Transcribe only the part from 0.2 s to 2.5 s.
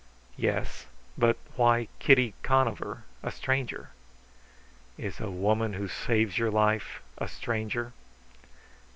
"Yes. But why Kitty